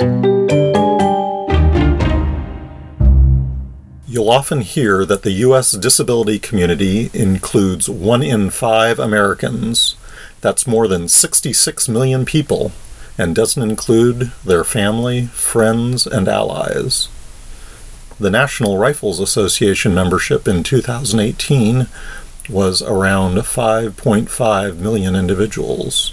[0.00, 0.10] You'll
[4.30, 5.72] often hear that the U.S.
[5.72, 9.96] disability community includes one in five Americans.
[10.40, 12.72] That's more than 66 million people,
[13.16, 17.08] and doesn't include their family, friends, and allies.
[18.20, 21.88] The National Rifles Association membership in 2018
[22.48, 26.12] was around 5.5 million individuals.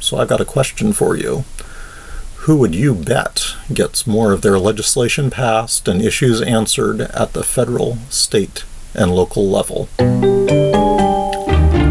[0.00, 1.44] So I've got a question for you.
[2.42, 7.42] Who would you bet gets more of their legislation passed and issues answered at the
[7.42, 8.64] federal, state,
[8.94, 9.88] and local level?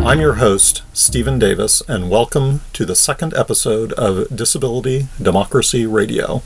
[0.07, 6.41] I'm your host, Stephen Davis, and welcome to the second episode of Disability Democracy Radio.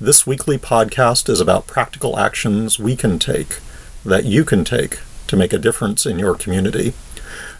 [0.00, 3.60] This weekly podcast is about practical actions we can take,
[4.04, 6.92] that you can take, to make a difference in your community.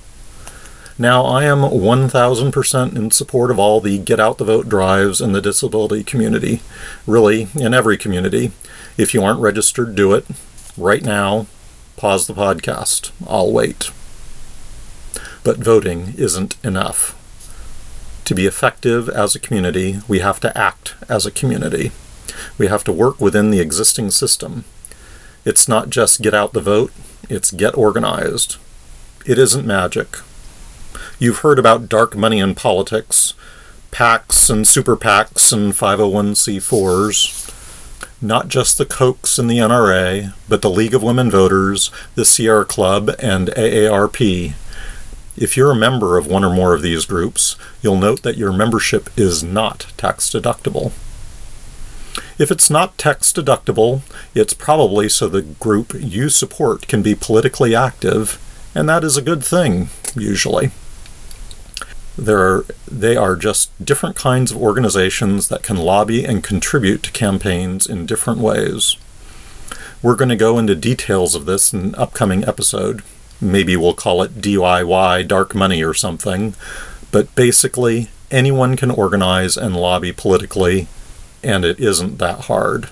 [0.97, 5.31] Now, I am 1000% in support of all the get out the vote drives in
[5.31, 6.61] the disability community.
[7.07, 8.51] Really, in every community.
[8.97, 10.25] If you aren't registered, do it.
[10.77, 11.47] Right now,
[11.97, 13.11] pause the podcast.
[13.27, 13.91] I'll wait.
[15.43, 17.19] But voting isn't enough.
[18.25, 21.91] To be effective as a community, we have to act as a community.
[22.57, 24.63] We have to work within the existing system.
[25.43, 26.93] It's not just get out the vote,
[27.29, 28.57] it's get organized.
[29.25, 30.17] It isn't magic.
[31.19, 33.33] You've heard about dark money in politics,
[33.91, 37.43] PACs and super PACs and 501c4s.
[38.21, 42.65] Not just the Kochs and the NRA, but the League of Women Voters, the Sierra
[42.65, 44.53] Club, and AARP.
[45.35, 48.53] If you're a member of one or more of these groups, you'll note that your
[48.53, 50.93] membership is not tax deductible.
[52.39, 54.01] If it's not tax deductible,
[54.33, 58.39] it's probably so the group you support can be politically active,
[58.73, 60.71] and that is a good thing, usually.
[62.17, 67.11] There are, they are just different kinds of organizations that can lobby and contribute to
[67.11, 68.97] campaigns in different ways.
[70.03, 73.01] We're going to go into details of this in an upcoming episode.
[73.41, 76.53] Maybe we'll call it DIY dark money or something.
[77.11, 80.87] But basically, anyone can organize and lobby politically,
[81.43, 82.89] and it isn't that hard.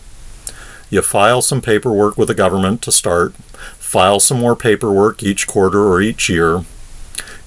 [0.89, 3.33] You file some paperwork with the government to start,
[3.77, 6.65] file some more paperwork each quarter or each year,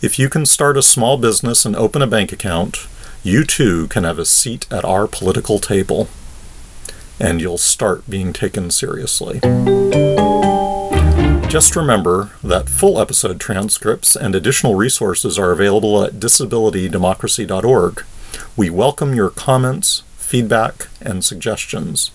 [0.05, 2.87] if you can start a small business and open a bank account,
[3.23, 6.09] you too can have a seat at our political table.
[7.19, 9.41] And you'll start being taken seriously.
[11.49, 18.05] Just remember that full episode transcripts and additional resources are available at disabilitydemocracy.org.
[18.59, 22.11] We welcome your comments, feedback, and suggestions.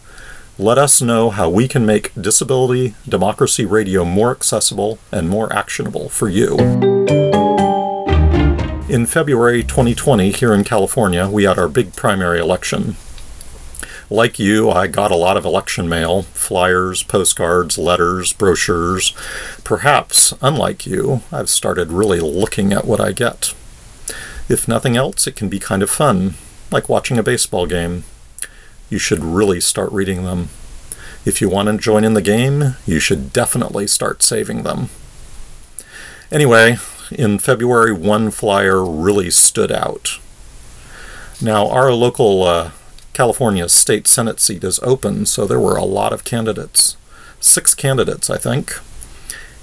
[0.60, 6.10] Let us know how we can make Disability Democracy Radio more accessible and more actionable
[6.10, 7.39] for you.
[8.90, 12.96] In February 2020, here in California, we had our big primary election.
[14.10, 19.12] Like you, I got a lot of election mail flyers, postcards, letters, brochures.
[19.64, 23.54] Perhaps, unlike you, I've started really looking at what I get.
[24.50, 26.34] If nothing else, it can be kind of fun,
[26.72, 28.06] like watching a baseball game.
[28.90, 30.50] You should really start reading them.
[31.26, 34.90] If you want to join in the game, you should definitely start saving them.
[36.32, 36.80] Anyway,
[37.12, 40.20] in February, one flyer really stood out.
[41.42, 42.72] Now, our local uh,
[43.14, 46.98] California state Senate seat is open, so there were a lot of candidates.
[47.40, 48.80] Six candidates, I think.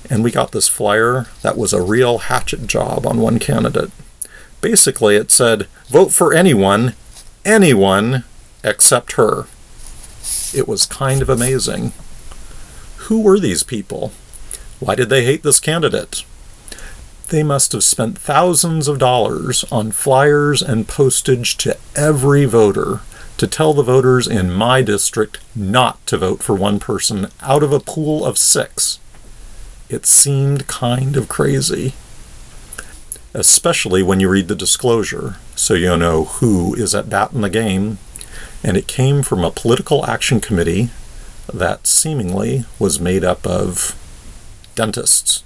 [0.09, 3.91] And we got this flyer that was a real hatchet job on one candidate.
[4.61, 6.95] Basically, it said, vote for anyone,
[7.45, 8.25] anyone
[8.65, 9.47] except her.
[10.55, 11.93] It was kind of amazing.
[13.09, 14.13] Who were these people?
[14.81, 16.25] Why did they hate this candidate?
[17.29, 23.01] They must have spent thousands of dollars on flyers and postage to every voter
[23.37, 27.73] to tell the voters in my district not to vote for one person out of
[27.73, 28.99] a pool of six.
[29.89, 31.95] It seemed kind of crazy.
[33.35, 37.51] Especially when you read the disclosure, so you'll know who is at bat in the
[37.51, 37.99] game.
[38.65, 40.91] And it came from a political action committee
[41.53, 43.95] that seemingly was made up of
[44.75, 45.45] dentists.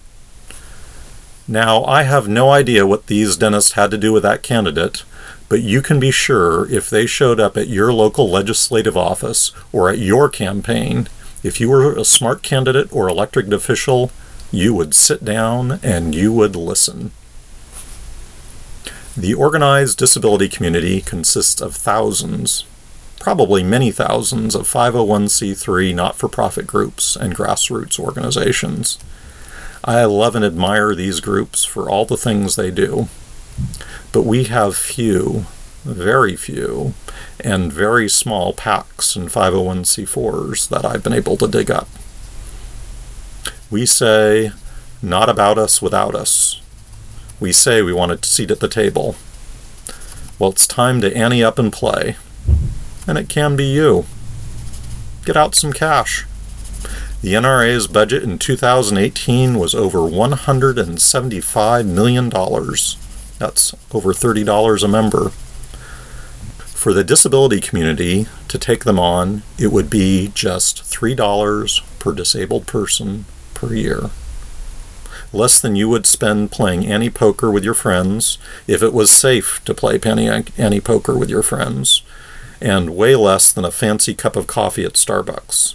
[1.50, 5.02] Now, I have no idea what these dentists had to do with that candidate,
[5.48, 9.90] but you can be sure if they showed up at your local legislative office or
[9.90, 11.08] at your campaign,
[11.42, 14.12] If you were a smart candidate or elected official,
[14.52, 17.10] you would sit down and you would listen.
[19.16, 22.64] The organized disability community consists of thousands,
[23.18, 28.98] probably many thousands, of 501c3 not for profit groups and grassroots organizations.
[29.84, 33.08] I love and admire these groups for all the things they do,
[34.12, 35.46] but we have few,
[35.84, 36.94] very few,
[37.42, 41.88] and very small PACs and 501c4s that I've been able to dig up.
[43.70, 44.52] We say,
[45.02, 46.60] not about us without us.
[47.38, 49.16] We say we want a seat at the table.
[50.38, 52.16] Well, it's time to ante up and play.
[53.06, 54.04] And it can be you.
[55.24, 56.26] Get out some cash.
[57.22, 62.30] The NRA's budget in 2018 was over $175 million.
[63.38, 65.28] That's over $30 a member.
[66.56, 72.66] For the disability community to take them on, it would be just $3 per disabled
[72.66, 74.08] person per year.
[75.30, 79.62] Less than you would spend playing any poker with your friends if it was safe
[79.66, 82.00] to play penny ante poker with your friends,
[82.62, 85.74] and way less than a fancy cup of coffee at Starbucks.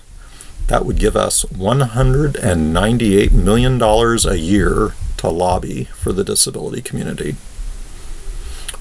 [0.68, 7.36] That would give us $198 million a year to lobby for the disability community.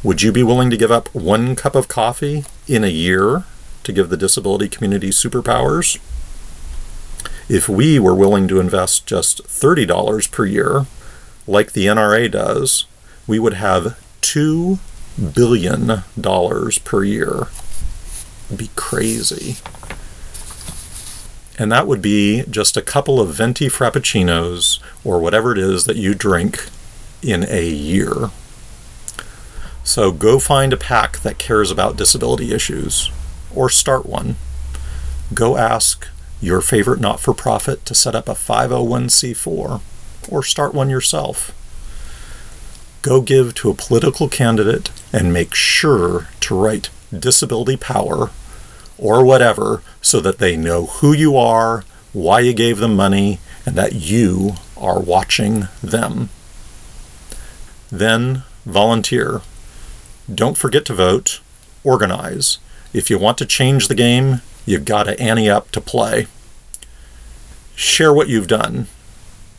[0.02, 3.44] Would you be willing to give up one cup of coffee in a year
[3.84, 5.98] to give the disability community superpowers?
[7.48, 10.86] If we were willing to invest just $30 per year,
[11.46, 12.86] like the NRA does,
[13.26, 14.78] we would have $2
[15.34, 16.02] billion
[16.84, 17.48] per year.
[18.46, 19.56] It'd be crazy.
[21.58, 25.96] And that would be just a couple of venti frappuccinos or whatever it is that
[25.96, 26.66] you drink
[27.22, 28.30] in a year.
[29.84, 33.10] So go find a PAC that cares about disability issues,
[33.54, 34.36] or start one.
[35.32, 36.08] Go ask
[36.40, 39.80] your favorite not for profit to set up a 501c4,
[40.28, 41.52] or start one yourself.
[43.02, 48.30] Go give to a political candidate and make sure to write disability power
[48.98, 53.76] or whatever so that they know who you are, why you gave them money, and
[53.76, 56.28] that you are watching them.
[57.90, 59.40] Then volunteer
[60.32, 61.40] don't forget to vote.
[61.82, 62.58] Organize.
[62.94, 66.28] If you want to change the game, you've got to ante up to play.
[67.74, 68.86] Share what you've done.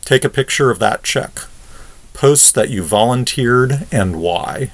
[0.04, 1.42] Take a picture of that check.
[2.14, 4.72] Post that you volunteered and why.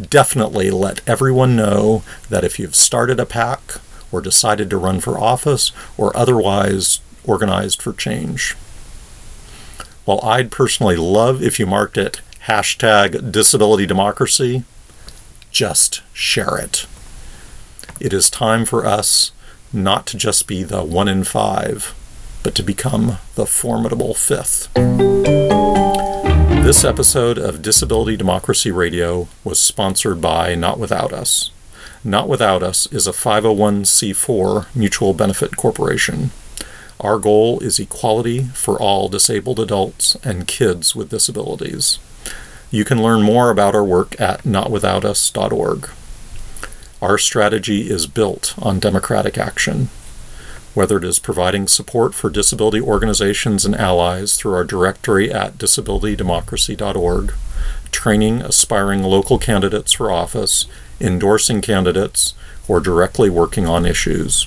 [0.00, 3.80] Definitely let everyone know that if you've started a PAC
[4.12, 8.52] or decided to run for office or otherwise organized for change.
[10.04, 14.64] While I'd personally love if you marked it hashtag disability democracy,
[15.50, 16.86] just share it.
[18.00, 19.30] It is time for us
[19.72, 21.94] not to just be the one in five,
[22.42, 24.68] but to become the formidable fifth.
[26.64, 31.50] This episode of Disability Democracy Radio was sponsored by Not Without Us.
[32.04, 36.32] Not Without Us is a 501c4 mutual benefit corporation.
[36.98, 42.00] Our goal is equality for all disabled adults and kids with disabilities.
[42.72, 45.90] You can learn more about our work at notwithoutus.org.
[47.00, 49.88] Our strategy is built on democratic action,
[50.74, 57.34] whether it is providing support for disability organizations and allies through our directory at disabilitydemocracy.org,
[57.92, 60.66] training aspiring local candidates for office,
[61.02, 62.32] endorsing candidates,
[62.68, 64.46] or directly working on issues.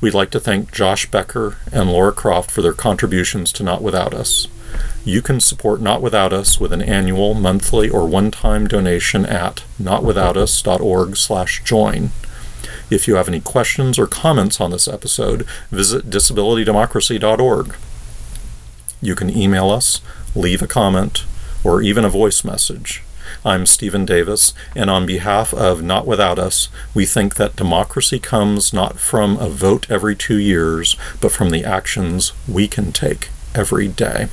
[0.00, 4.14] We'd like to thank Josh Becker and Laura Croft for their contributions to Not Without
[4.14, 4.48] Us.
[5.04, 12.10] You can support Not Without Us with an annual, monthly, or one-time donation at notwithoutus.org/join.
[12.90, 17.76] If you have any questions or comments on this episode, visit disabilitydemocracy.org.
[19.02, 20.00] You can email us,
[20.34, 21.24] leave a comment,
[21.62, 23.02] or even a voice message.
[23.44, 28.72] I'm Stephen Davis, and on behalf of Not Without Us, we think that democracy comes
[28.72, 33.88] not from a vote every two years, but from the actions we can take every
[33.88, 34.28] day.